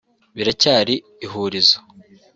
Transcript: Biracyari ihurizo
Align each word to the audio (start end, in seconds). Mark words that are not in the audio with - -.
Biracyari 0.37 0.93
ihurizo 1.25 1.77